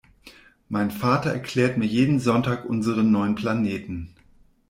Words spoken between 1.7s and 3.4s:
mir jeden Sonntag unsere neun